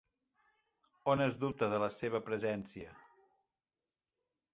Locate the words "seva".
1.97-2.21